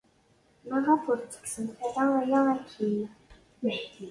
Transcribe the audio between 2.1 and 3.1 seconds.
aya akkin?